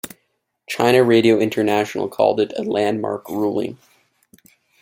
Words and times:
China 0.67 1.03
Radio 1.03 1.37
International 1.39 2.09
called 2.09 2.39
it 2.39 2.51
a 2.57 2.63
"landmark 2.63 3.29
ruling". 3.29 3.77